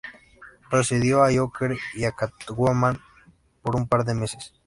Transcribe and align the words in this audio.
Precedió 0.71 1.23
a 1.23 1.31
Joker 1.31 1.77
y 1.93 2.05
a 2.05 2.11
Catwoman 2.11 2.97
por 3.61 3.75
un 3.75 3.87
par 3.87 4.03
de 4.03 4.15
meses. 4.15 4.51